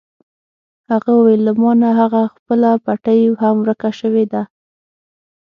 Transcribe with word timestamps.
هغه 0.91 1.11
وویل: 1.17 1.41
له 1.47 1.53
ما 1.61 1.71
نه 1.81 1.89
هغه 1.99 2.21
خپله 2.35 2.69
پټۍ 2.85 3.19
هم 3.41 3.55
ورکه 3.61 3.89
شوې 3.99 4.25
ده. 4.33 4.41